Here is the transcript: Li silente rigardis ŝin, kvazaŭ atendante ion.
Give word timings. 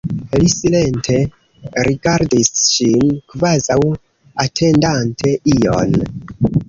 Li 0.43 0.47
silente 0.51 1.17
rigardis 1.87 2.49
ŝin, 2.69 3.13
kvazaŭ 3.35 3.79
atendante 4.47 5.35
ion. 5.59 5.97